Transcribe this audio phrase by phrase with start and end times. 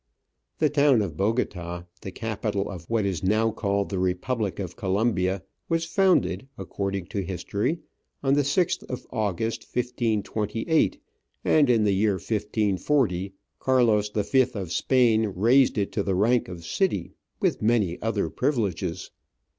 [0.57, 5.43] The town of Bogota, the capital of what is now called the Republic of Colombia,
[5.69, 7.77] was founded, according to history,
[8.23, 10.99] on the 6th of August, 1528,
[11.45, 14.41] and in the year 1540 Carlos V.
[14.55, 19.11] of Spain raised it to the rank of City, with many other privileges.